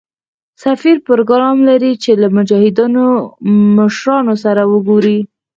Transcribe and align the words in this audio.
سفیر 0.63 0.95
پروګرام 1.07 1.57
لري 1.69 1.93
چې 2.03 2.11
له 2.21 2.27
مجاهدینو 2.37 3.05
مشرانو 3.77 4.33
سره 4.43 4.61
وګوري. 4.73 5.19